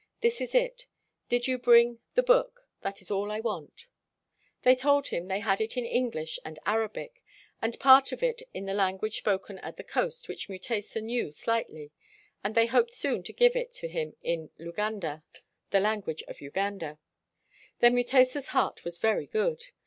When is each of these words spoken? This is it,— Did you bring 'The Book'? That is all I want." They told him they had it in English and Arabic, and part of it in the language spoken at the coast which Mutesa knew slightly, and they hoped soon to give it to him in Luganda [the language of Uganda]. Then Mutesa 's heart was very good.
This 0.21 0.41
is 0.41 0.55
it,— 0.55 0.87
Did 1.29 1.45
you 1.45 1.59
bring 1.59 1.99
'The 2.15 2.23
Book'? 2.23 2.65
That 2.81 3.01
is 3.03 3.11
all 3.11 3.29
I 3.31 3.39
want." 3.39 3.85
They 4.63 4.75
told 4.75 5.09
him 5.09 5.27
they 5.27 5.41
had 5.41 5.61
it 5.61 5.77
in 5.77 5.85
English 5.85 6.39
and 6.43 6.57
Arabic, 6.65 7.21
and 7.61 7.79
part 7.79 8.11
of 8.11 8.23
it 8.23 8.41
in 8.51 8.65
the 8.65 8.73
language 8.73 9.19
spoken 9.19 9.59
at 9.59 9.77
the 9.77 9.83
coast 9.83 10.27
which 10.27 10.49
Mutesa 10.49 11.01
knew 11.01 11.31
slightly, 11.31 11.91
and 12.43 12.55
they 12.55 12.65
hoped 12.65 12.93
soon 12.95 13.21
to 13.21 13.31
give 13.31 13.55
it 13.55 13.71
to 13.73 13.87
him 13.87 14.15
in 14.23 14.49
Luganda 14.57 15.21
[the 15.69 15.79
language 15.79 16.23
of 16.23 16.41
Uganda]. 16.41 16.97
Then 17.77 17.93
Mutesa 17.93 18.41
's 18.41 18.47
heart 18.47 18.83
was 18.83 18.97
very 18.97 19.27
good. 19.27 19.65